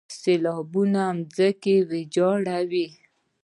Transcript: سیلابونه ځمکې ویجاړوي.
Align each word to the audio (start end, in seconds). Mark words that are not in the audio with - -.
سیلابونه 0.19 1.03
ځمکې 1.35 1.75
ویجاړوي. 1.89 2.87